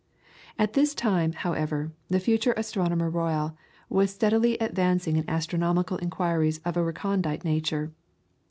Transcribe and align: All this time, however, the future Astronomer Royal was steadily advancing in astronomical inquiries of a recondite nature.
All 0.57 0.65
this 0.65 0.95
time, 0.95 1.31
however, 1.33 1.91
the 2.09 2.19
future 2.19 2.55
Astronomer 2.57 3.07
Royal 3.07 3.55
was 3.87 4.09
steadily 4.11 4.57
advancing 4.57 5.15
in 5.15 5.29
astronomical 5.29 5.99
inquiries 5.99 6.59
of 6.65 6.75
a 6.75 6.83
recondite 6.83 7.43
nature. 7.45 7.93